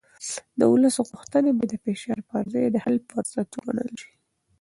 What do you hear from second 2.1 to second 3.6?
پر ځای د حل فرصت